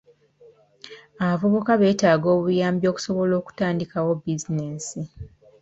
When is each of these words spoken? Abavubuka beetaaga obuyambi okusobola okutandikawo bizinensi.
Abavubuka 1.23 1.71
beetaaga 1.81 2.27
obuyambi 2.35 2.85
okusobola 2.91 3.33
okutandikawo 3.41 4.09
bizinensi. 4.21 4.99